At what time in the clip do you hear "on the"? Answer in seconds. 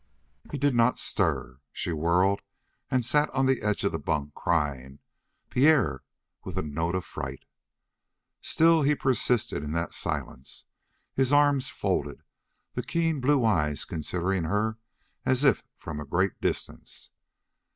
3.35-3.61